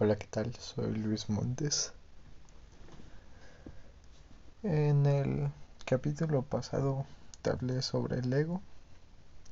[0.00, 0.52] Hola, ¿qué tal?
[0.56, 1.92] Soy Luis Montes.
[4.64, 5.52] En el
[5.84, 7.06] capítulo pasado
[7.42, 8.60] te hablé sobre el ego,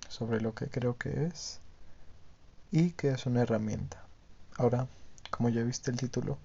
[0.08, 1.60] sobre lo que creo que es
[2.72, 4.02] y que es una herramienta.
[4.56, 4.88] Ahora,
[5.30, 6.38] como ya viste el título,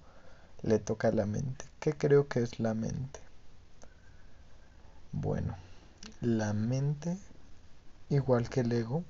[0.62, 1.64] le toca a la mente.
[1.80, 3.18] ¿Qué creo que es la mente?
[5.10, 5.56] Bueno,
[6.20, 7.18] la mente,
[8.10, 9.02] igual que el ego,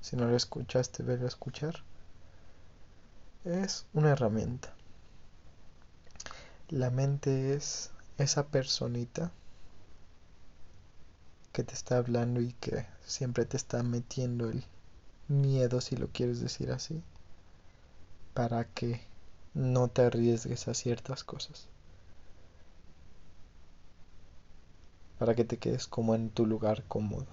[0.00, 1.82] si no lo escuchaste, ve a escuchar
[3.46, 4.74] es una herramienta.
[6.68, 9.30] La mente es esa personita
[11.52, 14.64] que te está hablando y que siempre te está metiendo el
[15.28, 17.00] miedo, si lo quieres decir así,
[18.34, 19.00] para que
[19.54, 21.68] no te arriesgues a ciertas cosas.
[25.20, 27.26] Para que te quedes como en tu lugar cómodo.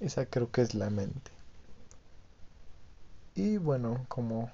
[0.00, 1.35] Esa creo que es la mente.
[3.36, 4.50] Y bueno, como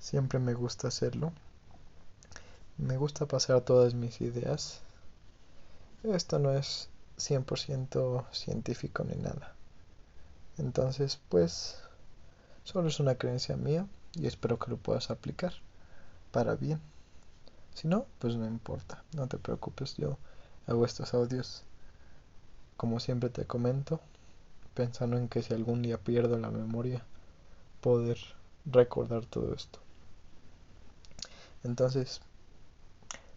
[0.00, 1.32] siempre me gusta hacerlo,
[2.78, 4.80] me gusta pasar todas mis ideas.
[6.02, 9.54] Esto no es 100% científico ni nada.
[10.58, 11.80] Entonces, pues,
[12.64, 15.52] solo es una creencia mía y espero que lo puedas aplicar
[16.32, 16.80] para bien.
[17.72, 20.18] Si no, pues no importa, no te preocupes, yo
[20.66, 21.62] hago estos audios,
[22.76, 24.00] como siempre te comento,
[24.76, 27.02] pensando en que si algún día pierdo la memoria,
[27.80, 28.18] poder
[28.66, 29.80] recordar todo esto.
[31.64, 32.20] Entonces,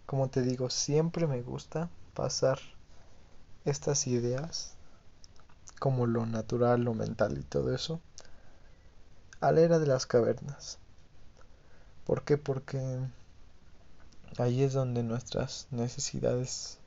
[0.05, 2.59] como te digo, siempre me gusta pasar
[3.63, 4.75] estas ideas,
[5.79, 8.01] como lo natural, lo mental y todo eso,
[9.39, 10.77] a la era de las cavernas.
[12.05, 12.37] ¿Por qué?
[12.37, 12.99] Porque
[14.37, 16.79] ahí es donde nuestras necesidades,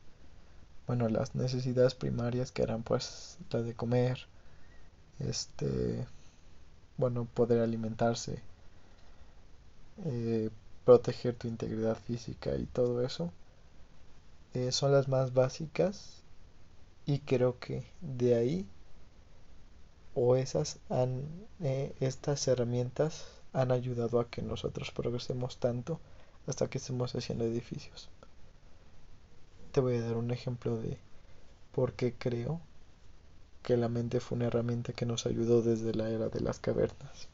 [0.87, 4.27] bueno, las necesidades primarias que eran pues las de comer,
[5.19, 6.07] este,
[6.97, 8.41] bueno, poder alimentarse,
[10.05, 10.51] eh,
[10.85, 13.33] proteger tu integridad física y todo eso,
[14.55, 16.23] eh, son las más básicas
[17.07, 18.67] y creo que de ahí
[20.15, 21.23] o esas han,
[21.61, 26.01] eh, estas herramientas han ayudado a que nosotros progresemos tanto
[26.47, 28.09] hasta que estemos haciendo edificios.
[29.73, 30.99] Te voy a dar un ejemplo de
[31.73, 32.61] por qué creo
[33.63, 37.29] que la mente fue una herramienta que nos ayudó desde la era de las cavernas.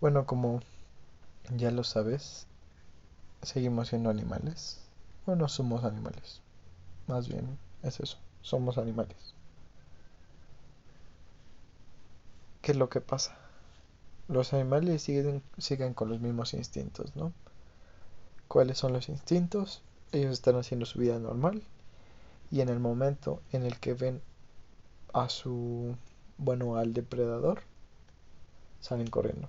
[0.00, 0.60] Bueno, como
[1.56, 2.46] ya lo sabes,
[3.42, 4.78] seguimos siendo animales.
[5.26, 6.40] Bueno, somos animales.
[7.06, 9.34] Más bien es eso, somos animales.
[12.62, 13.36] ¿Qué es lo que pasa?
[14.28, 17.32] Los animales siguen, siguen con los mismos instintos, ¿no?
[18.48, 19.82] ¿Cuáles son los instintos?
[20.12, 21.62] Ellos están haciendo su vida normal
[22.50, 24.22] y en el momento en el que ven
[25.12, 25.96] a su,
[26.38, 27.62] bueno, al depredador,
[28.80, 29.48] salen corriendo.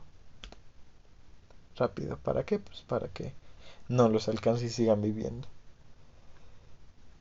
[1.76, 2.18] Rápido.
[2.18, 2.60] ¿Para qué?
[2.60, 3.34] Pues para que
[3.88, 5.48] no los alcance y sigan viviendo.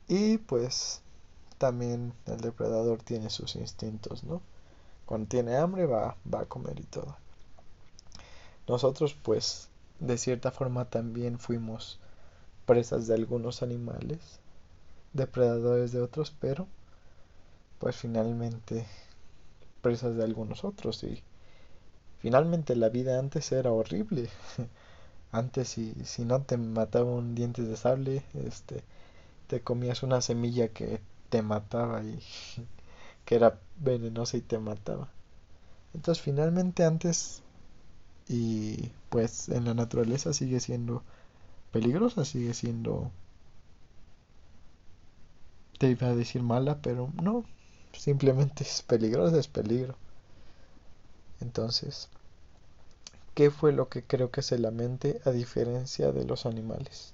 [0.07, 1.01] Y pues
[1.57, 4.41] también el depredador tiene sus instintos, ¿no?
[5.05, 7.15] Cuando tiene hambre va, va a comer y todo.
[8.67, 9.69] Nosotros pues
[9.99, 11.99] de cierta forma también fuimos
[12.65, 14.19] presas de algunos animales,
[15.13, 16.67] depredadores de otros, pero
[17.81, 18.85] pues finalmente
[19.81, 21.23] presas de algunos otros y
[22.19, 24.29] finalmente la vida antes era horrible.
[25.33, 28.83] Antes si, si no te mataban dientes de sable, este
[29.47, 32.21] te comías una semilla que te mataba y
[33.25, 35.09] que era venenosa y te mataba.
[35.95, 37.41] Entonces finalmente antes
[38.29, 41.03] y pues en la naturaleza sigue siendo
[41.71, 43.11] peligrosa, sigue siendo
[45.79, 47.43] te iba a decir mala, pero no,
[47.93, 49.95] simplemente es peligroso, es peligro.
[51.39, 52.09] Entonces,
[53.33, 57.13] ¿qué fue lo que creo que es la mente a diferencia de los animales?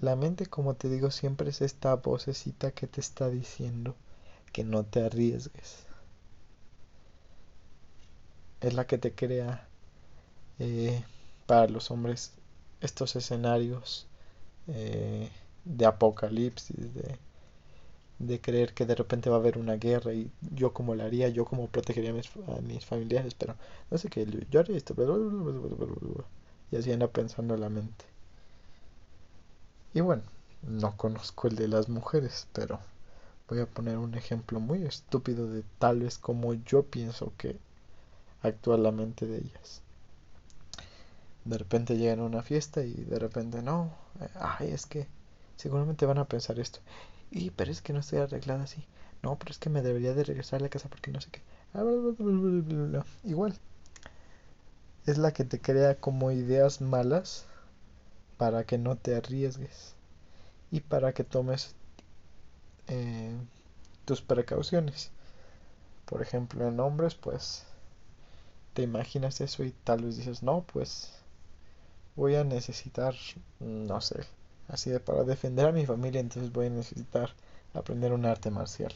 [0.00, 3.96] La mente, como te digo, siempre es esta vocecita que te está diciendo
[4.52, 5.86] que no te arriesgues.
[8.60, 9.68] Es la que te crea
[10.58, 11.04] eh,
[11.46, 12.32] para los hombres
[12.80, 14.06] estos escenarios
[14.68, 15.30] eh,
[15.64, 17.18] de apocalipsis, de
[18.18, 21.28] de creer que de repente va a haber una guerra y yo como la haría,
[21.28, 23.54] yo como protegería a mis, a familiares, pero
[23.90, 24.94] no sé qué, yo haría esto,
[26.70, 28.04] y así anda pensando la mente.
[29.94, 30.22] Y bueno,
[30.62, 32.80] no conozco el de las mujeres, pero
[33.48, 37.58] voy a poner un ejemplo muy estúpido de tal vez como yo pienso que
[38.42, 39.82] actúa la mente de ellas.
[41.44, 43.90] De repente llegan a una fiesta y de repente no,
[44.20, 45.06] eh, ay, es que
[45.58, 46.80] seguramente van a pensar esto.
[47.30, 48.86] Y, pero es que no estoy arreglada así.
[49.22, 51.42] No, pero es que me debería de regresar a la casa porque no sé qué.
[53.24, 53.58] Igual.
[55.06, 57.46] es la que te crea como ideas malas
[58.36, 59.94] para que no te arriesgues
[60.70, 61.74] y para que tomes
[62.86, 63.36] eh,
[64.04, 65.10] tus precauciones.
[66.06, 67.64] Por ejemplo, en hombres, pues
[68.74, 71.12] te imaginas eso y tal vez dices, no, pues
[72.16, 73.14] voy a necesitar,
[73.60, 74.24] no sé,
[74.68, 77.34] así de para defender a mi familia, entonces voy a necesitar
[77.74, 78.92] aprender un arte marcial.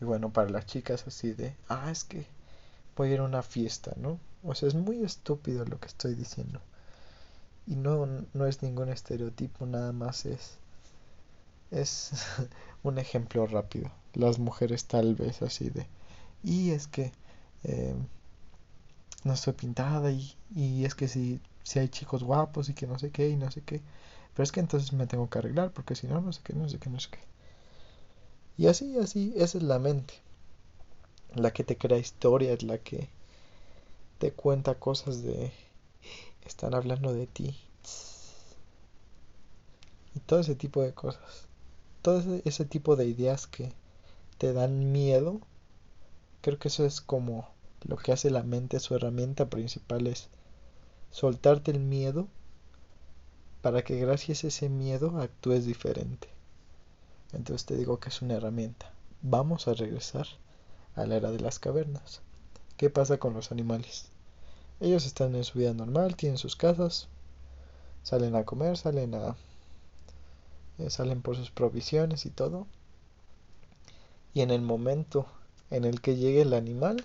[0.00, 2.26] Y bueno, para las chicas así de, ah, es que
[2.96, 4.18] voy a ir a una fiesta, ¿no?
[4.42, 6.60] O sea, es muy estúpido lo que estoy diciendo.
[7.66, 10.58] Y no, no es ningún estereotipo, nada más es,
[11.70, 12.10] es
[12.82, 13.90] un ejemplo rápido.
[14.14, 15.86] Las mujeres tal vez así de,
[16.42, 17.12] y es que
[17.62, 17.94] eh,
[19.24, 22.98] no estoy pintada y, y es que si, si hay chicos guapos y que no
[22.98, 23.80] sé qué y no sé qué.
[24.34, 26.68] Pero es que entonces me tengo que arreglar porque si no, no sé qué, no
[26.68, 27.18] sé qué, no sé qué.
[28.56, 30.14] Y así, así, esa es la mente.
[31.34, 33.08] La que te crea historias, la que
[34.18, 35.52] te cuenta cosas de...
[36.44, 37.56] Están hablando de ti.
[40.14, 41.46] Y todo ese tipo de cosas.
[42.02, 43.72] Todo ese, tipo de ideas que
[44.38, 45.40] te dan miedo.
[46.40, 47.48] Creo que eso es como
[47.82, 48.80] lo que hace la mente.
[48.80, 50.28] Su herramienta principal es
[51.12, 52.26] soltarte el miedo
[53.60, 56.28] para que gracias a ese miedo actúes diferente.
[57.32, 58.90] Entonces te digo que es una herramienta.
[59.22, 60.26] Vamos a regresar
[60.96, 62.22] a la era de las cavernas.
[62.76, 64.06] ¿Qué pasa con los animales?
[64.80, 67.06] Ellos están en su vida normal, tienen sus casas,
[68.02, 69.36] salen a comer, salen a
[70.78, 72.66] eh, salen por sus provisiones y todo.
[74.34, 75.26] Y en el momento
[75.70, 77.04] en el que llegue el animal,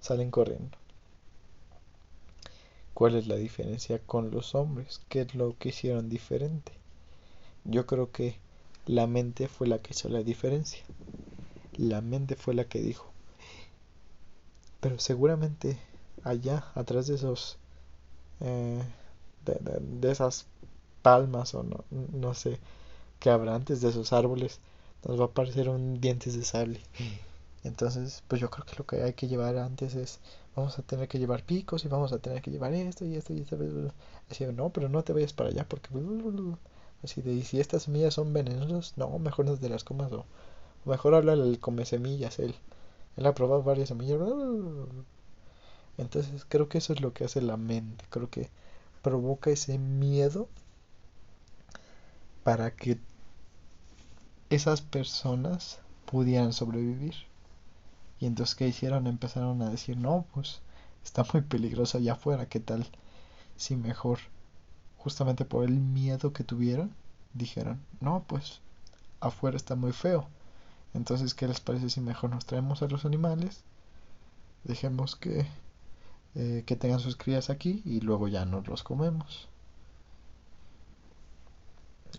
[0.00, 0.79] salen corriendo.
[2.94, 5.00] ¿Cuál es la diferencia con los hombres?
[5.08, 6.72] ¿Qué es lo que hicieron diferente?
[7.64, 8.36] Yo creo que
[8.86, 10.82] la mente fue la que hizo la diferencia.
[11.76, 13.10] La mente fue la que dijo.
[14.80, 15.78] Pero seguramente
[16.24, 17.58] allá, atrás de esos...
[18.40, 18.82] Eh,
[19.44, 20.46] de, esas
[21.02, 22.58] palmas o no, no sé
[23.18, 24.60] qué habrá antes de esos árboles,
[25.06, 26.80] nos va a aparecer un dientes de sable.
[27.64, 30.20] Entonces, pues yo creo que lo que hay que llevar antes es,
[30.56, 33.32] vamos a tener que llevar picos y vamos a tener que llevar esto y esto
[33.34, 33.56] y esto.
[34.30, 35.88] Así, no, pero no te vayas para allá porque...
[37.02, 40.26] Así de, y si estas semillas son venenosas, no, mejor no te las comas o,
[40.84, 42.54] mejor habla el come semillas, él.
[43.16, 44.20] Él ha probado varias semillas.
[45.98, 48.04] Entonces creo que eso es lo que hace la mente.
[48.10, 48.50] Creo que
[49.02, 50.48] provoca ese miedo
[52.44, 52.98] para que
[54.50, 57.14] esas personas pudieran sobrevivir.
[58.20, 59.06] Y entonces, ¿qué hicieron?
[59.06, 60.60] Empezaron a decir, no, pues
[61.04, 62.86] está muy peligroso allá afuera, ¿qué tal
[63.56, 64.20] si mejor
[64.96, 66.94] justamente por el miedo que tuvieron,
[67.34, 68.60] dijeron, no, pues
[69.20, 70.26] afuera está muy feo.
[70.94, 73.62] Entonces, ¿qué les parece si mejor nos traemos a los animales?
[74.64, 75.46] Dejemos que,
[76.34, 79.48] eh, que tengan sus crías aquí y luego ya nos los comemos.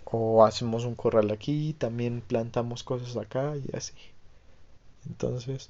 [0.05, 3.93] O hacemos un corral aquí, también plantamos cosas acá y así.
[5.07, 5.69] Entonces,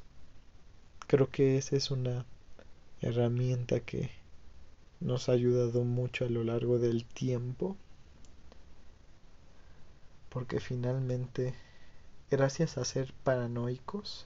[1.12, 2.26] creo que esa es una
[3.02, 4.12] herramienta que
[5.02, 7.76] nos ha ayudado mucho a lo largo del tiempo.
[10.30, 11.54] Porque finalmente
[12.30, 14.26] gracias a ser paranoicos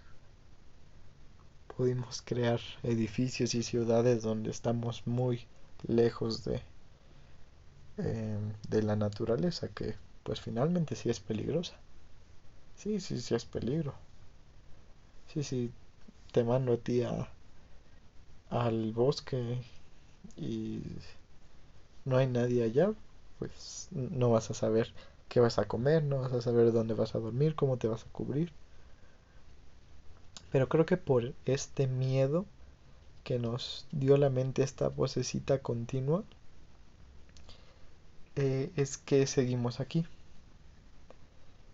[1.76, 5.48] pudimos crear edificios y ciudades donde estamos muy
[5.88, 6.62] lejos de
[7.98, 11.74] em, de la naturaleza que pues finalmente sí es peligrosa.
[12.76, 13.96] Sí sí sí es peligro.
[15.34, 15.72] Sí sí
[16.36, 17.02] te mando a ti
[18.50, 19.58] al bosque
[20.36, 20.82] y
[22.04, 22.92] no hay nadie allá,
[23.40, 24.94] pues no vas a saber
[25.30, 28.04] qué vas a comer, no vas a saber dónde vas a dormir, cómo te vas
[28.04, 28.52] a cubrir.
[30.52, 32.46] Pero creo que por este miedo
[33.24, 36.26] que nos dio la mente esta vocecita continua,
[38.36, 40.06] eh, es que seguimos aquí.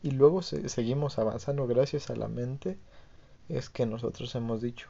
[0.03, 2.77] Y luego seguimos avanzando gracias a la mente,
[3.49, 4.87] es que nosotros hemos dicho.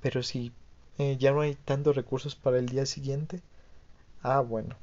[0.00, 0.52] Pero si
[0.98, 3.42] eh, ya no hay tantos recursos para el día siguiente.
[4.22, 4.76] Ah, bueno.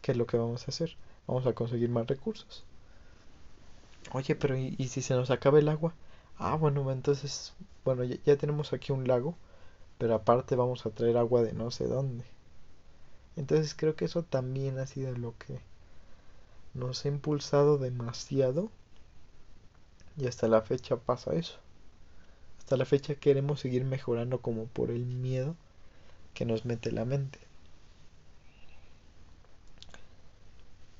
[0.00, 0.96] ¿Qué es lo que vamos a hacer?
[1.26, 2.64] Vamos a conseguir más recursos.
[4.12, 5.94] Oye, pero ¿y, si se nos acaba el agua?
[6.38, 9.34] Ah, bueno, entonces, bueno, ya, ya tenemos aquí un lago,
[9.98, 12.24] pero aparte vamos a traer agua de no sé dónde.
[13.36, 15.58] Entonces creo que eso también ha sido lo que
[16.74, 18.70] nos ha impulsado demasiado
[20.16, 21.60] y hasta la fecha pasa eso.
[22.58, 25.54] Hasta la fecha queremos seguir mejorando como por el miedo
[26.34, 27.38] que nos mete la mente.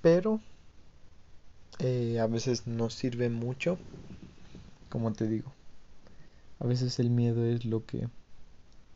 [0.00, 0.40] Pero
[1.78, 3.78] eh, a veces nos sirve mucho,
[4.88, 5.52] como te digo.
[6.59, 8.09] A veces el miedo es lo que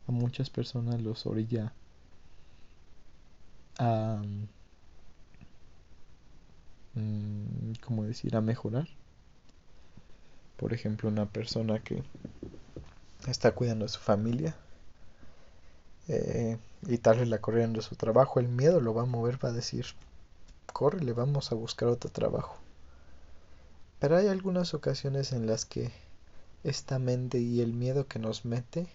[0.07, 1.73] a muchas personas los orilla
[3.79, 4.21] a,
[6.95, 8.87] mm, ¿cómo decir?, a mejorar.
[10.59, 12.03] Por ejemplo, una persona que
[13.27, 14.55] está cuidando a su familia
[16.09, 19.39] eh, y tal vez la corrieron de su trabajo, el miedo lo va a mover
[19.39, 19.85] para decir,
[20.73, 22.57] corre, le vamos a buscar otro trabajo.
[23.99, 25.91] Pero hay algunas ocasiones en las que
[26.65, 28.85] esta mente y el miedo que nos mete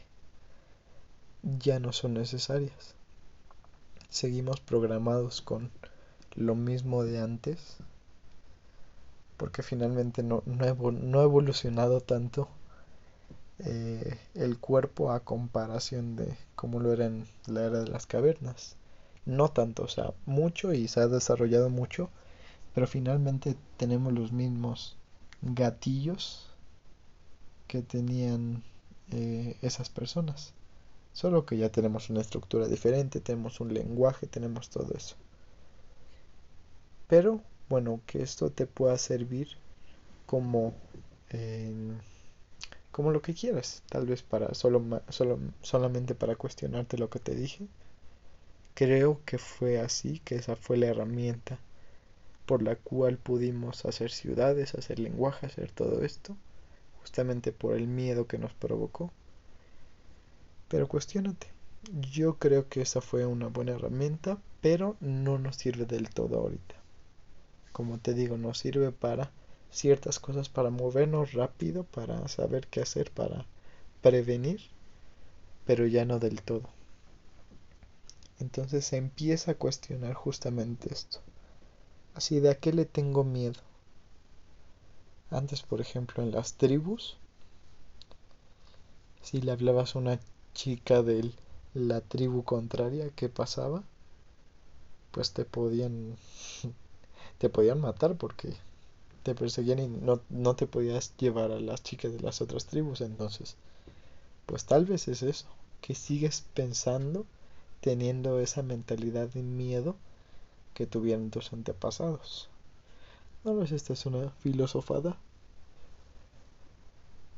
[1.43, 2.95] ya no son necesarias.
[4.11, 5.71] Seguimos programados con
[6.35, 7.79] lo mismo de antes
[9.45, 10.65] porque finalmente no, no,
[11.21, 12.49] ha evolucionado tanto
[13.59, 18.77] eh, el cuerpo a comparación de como lo era en la era de las cavernas.
[19.27, 22.09] No tanto, o sea, mucho y se ha desarrollado mucho,
[22.75, 24.97] pero finalmente tenemos los mismos
[25.43, 26.49] gatillos
[27.67, 28.63] que tenían
[29.11, 30.55] eh, esas personas.
[31.13, 35.17] Solo que ya tenemos una estructura diferente, tenemos un lenguaje, tenemos todo eso.
[37.09, 39.49] Pero bueno, que esto te pueda servir
[40.27, 40.75] como
[42.95, 47.35] como lo que quieras, tal vez para solo, solo, solamente para cuestionarte lo que te
[47.35, 47.67] dije.
[48.75, 51.59] Creo que fue así, que esa fue la herramienta
[52.47, 56.37] por la cual pudimos hacer ciudades, hacer lenguaje, hacer todo esto,
[57.01, 59.11] justamente por el miedo que nos provocó.
[60.69, 61.49] Pero cuestionate.
[62.13, 66.77] Yo creo que esa fue una buena herramienta, pero no nos sirve del todo ahorita.
[67.75, 69.33] Como te digo, nos sirve para
[69.73, 73.47] ciertas cosas para movernos rápido, para saber qué hacer, para
[74.01, 74.61] prevenir,
[75.67, 76.69] pero ya no del todo.
[78.39, 81.19] Entonces se empieza a cuestionar justamente esto.
[82.15, 83.61] Así, ¿de a qué le tengo miedo?
[85.31, 87.17] Antes, por ejemplo, en las tribus,
[89.21, 90.21] si le hablabas a una
[90.55, 91.33] chica de
[91.75, 93.83] la tribu contraria, ¿qué pasaba?
[95.11, 96.17] Pues te podían
[97.45, 98.55] te podían matar porque
[99.23, 103.03] te perseguían y no, no te podías llevar a las chicas de las otras tribus.
[103.03, 103.57] Entonces,
[104.47, 105.45] pues tal vez es eso,
[105.83, 107.27] que sigues pensando,
[107.83, 109.95] teniendo esa mentalidad de miedo
[110.73, 112.49] que tuvieron tus antepasados.
[113.45, 115.19] No ves, esta es una filosofada.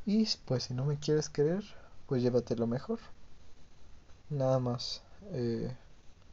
[0.07, 1.65] Y pues si no me quieres querer,
[2.07, 3.01] pues llévatelo mejor.
[4.31, 5.77] Nada más eh,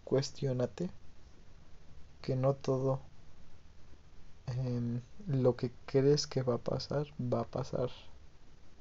[0.03, 0.91] cuestionate
[2.21, 2.99] que no todo
[5.27, 7.89] lo que crees que va a pasar, va a pasar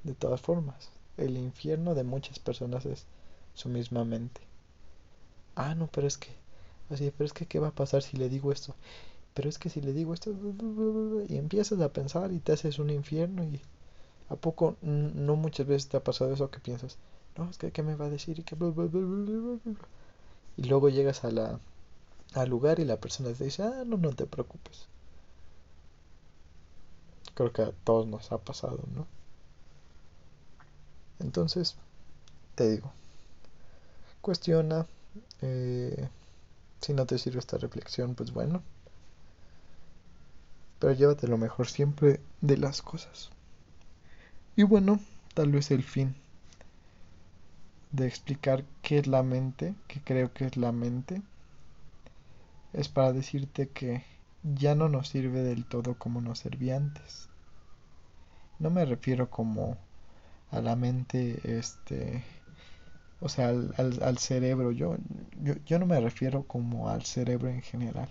[0.03, 0.89] de todas formas.
[1.17, 3.05] El infierno de muchas personas es
[3.53, 4.41] su misma mente.
[5.55, 6.29] Ah, no, pero es que,
[6.89, 8.75] así, pero es que, ¿qué va a pasar si le digo esto?
[9.33, 10.31] Pero es que si le digo esto,
[11.29, 13.61] y empiezas a pensar y te haces un infierno y
[14.29, 16.97] a poco, no muchas veces te ha pasado eso que piensas,
[17.37, 18.39] no, es que, ¿qué me va a decir?
[18.39, 18.55] Y, que...
[20.57, 21.59] y luego llegas a la,
[22.33, 24.87] al lugar y la persona te dice, ah, no, no te preocupes
[27.33, 29.07] creo que a todos nos ha pasado, ¿no?
[31.19, 31.75] Entonces,
[32.55, 32.91] te digo,
[34.21, 34.85] cuestiona,
[35.41, 36.09] eh,
[36.81, 38.61] si no te sirve esta reflexión, pues bueno,
[40.79, 43.29] pero llévate lo mejor siempre de las cosas.
[44.55, 44.99] Y bueno,
[45.33, 46.15] tal vez el fin
[47.91, 51.21] de explicar qué es la mente, que creo que es la mente,
[52.73, 54.03] es para decirte que
[54.43, 57.29] ya no nos sirve del todo como nos servía antes.
[58.59, 59.77] No me refiero como
[60.51, 62.23] a la mente, este,
[63.21, 64.71] o sea, al, al, cerebro.
[64.71, 64.97] Yo,
[65.41, 68.09] yo, yo no me refiero como al cerebro en general.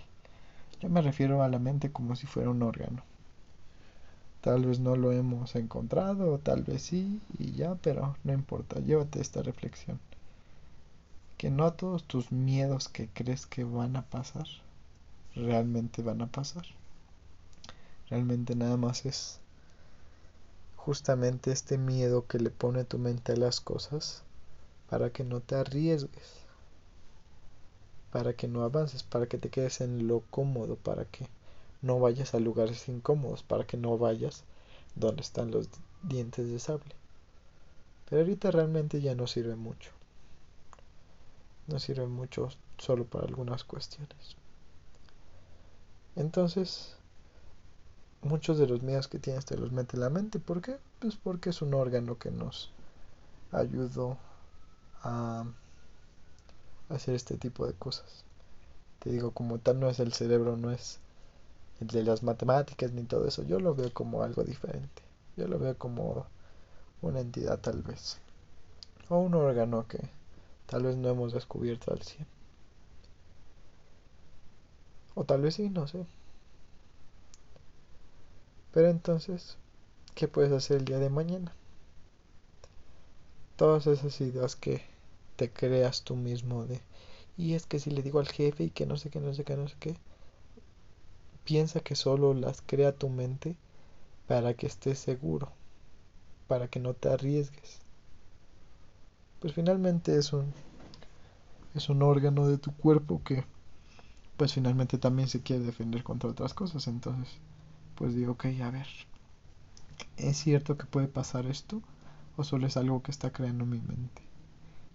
[0.80, 3.02] Yo me refiero a la mente como si fuera un órgano.
[4.40, 9.20] Tal vez no lo hemos encontrado, tal vez sí, y ya, pero no importa, llévate
[9.20, 10.00] esta reflexión.
[11.38, 14.46] Que no todos tus miedos que crees que van a pasar,
[15.34, 16.64] realmente van a pasar.
[18.10, 19.40] Realmente nada más es
[20.76, 24.22] justamente este miedo que le pone tu mente a las cosas
[24.90, 26.42] para que no te arriesgues,
[28.10, 31.28] para que no avances, para que te quedes en lo cómodo, para que
[31.80, 34.44] no vayas a lugares incómodos, para que no vayas
[34.94, 35.68] donde están los
[36.02, 36.94] dientes de sable.
[38.10, 39.90] Pero ahorita realmente ya no sirve mucho.
[41.68, 44.36] No sirve mucho solo para algunas cuestiones.
[46.16, 46.96] Entonces,
[48.22, 50.38] muchos de los miedos que tienes te los mete la mente.
[50.38, 50.78] ¿Por qué?
[50.98, 52.70] Pues porque es un órgano que nos
[53.50, 54.18] ayudó
[55.02, 55.44] a
[56.88, 58.24] hacer este tipo de cosas.
[59.00, 61.00] Te digo, como tal no es el cerebro, no es
[61.80, 63.42] el de las matemáticas ni todo eso.
[63.42, 65.02] Yo lo veo como algo diferente.
[65.36, 66.26] Yo lo veo como
[67.00, 68.18] una entidad tal vez.
[69.08, 70.08] O un órgano que
[70.72, 72.26] Tal vez no hemos descubierto al 100.
[75.14, 76.04] O tal vez sí, no sé.
[78.72, 79.56] Pero entonces,
[80.14, 81.54] ¿qué puedes hacer el día de mañana?
[83.56, 84.82] Todas esas ideas que
[85.36, 86.80] te creas tú mismo de,
[87.36, 89.44] y es que si le digo al jefe y que no sé qué, no sé
[89.44, 89.96] qué, no sé qué,
[91.44, 93.56] piensa que solo las crea tu mente
[94.28, 95.52] para que estés seguro,
[96.48, 97.80] para que no te arriesgues.
[99.40, 100.52] Pues finalmente es un
[101.74, 103.44] es un órgano de tu cuerpo que
[104.42, 107.32] pues finalmente también se quiere defender contra otras cosas, entonces
[107.94, 108.88] pues digo, ok, a ver,
[110.16, 111.80] ¿es cierto que puede pasar esto?
[112.36, 114.20] ¿O solo es algo que está creando mi mente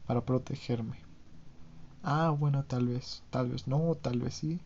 [0.06, 0.98] para protegerme?
[2.04, 4.60] Ah, bueno, tal vez, tal vez no, tal vez sí.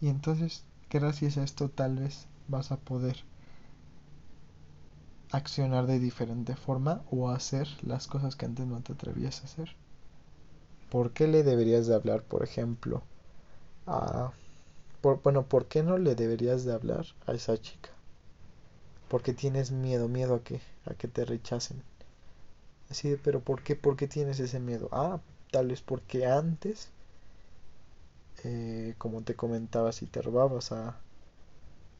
[0.00, 3.22] Y entonces, gracias a esto, tal vez vas a poder
[5.30, 9.76] accionar de diferente forma o hacer las cosas que antes no te atrevías a hacer.
[10.90, 13.04] ¿Por qué le deberías de hablar, por ejemplo,
[13.86, 14.32] a
[15.24, 17.90] bueno, ¿por qué no le deberías de hablar a esa chica?
[19.08, 21.82] Porque tienes miedo, miedo a que, a que te rechacen.
[22.90, 24.88] Así pero ¿por qué, por qué tienes ese miedo?
[24.90, 25.20] Ah,
[25.52, 26.88] tal vez porque antes,
[28.44, 30.96] eh, como te comentaba, si te robabas a,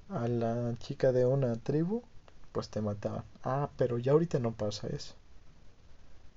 [0.08, 2.02] a la chica de una tribu,
[2.52, 3.24] pues te mataban.
[3.44, 5.14] Ah, pero ya ahorita no pasa eso.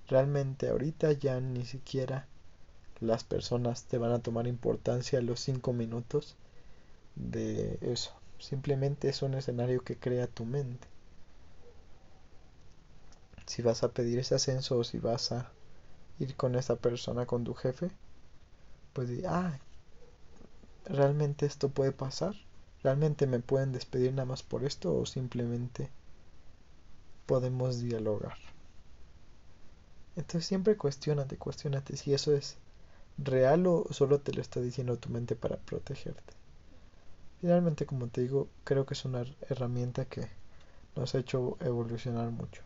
[0.09, 2.27] Realmente ahorita ya ni siquiera
[3.01, 6.35] las personas te van a tomar importancia los cinco minutos
[7.15, 8.11] de eso.
[8.39, 10.87] Simplemente es un escenario que crea tu mente.
[13.45, 15.51] Si vas a pedir ese ascenso o si vas a
[16.19, 17.89] ir con esa persona, con tu jefe,
[18.93, 19.57] pues ah,
[20.85, 22.35] ¿realmente esto puede pasar?
[22.83, 25.89] ¿Realmente me pueden despedir nada más por esto o simplemente
[27.25, 28.37] podemos dialogar?
[30.15, 32.57] Entonces siempre cuestionate, cuestionate si eso es
[33.23, 36.34] real o solo te lo está diciendo tu mente para protegerte.
[37.41, 40.27] Finalmente, como te digo, creo que es una herramienta que
[40.95, 42.62] nos ha hecho evolucionar mucho.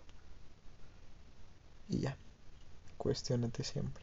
[1.89, 2.17] Y ya,
[2.97, 4.02] cuestionate siempre.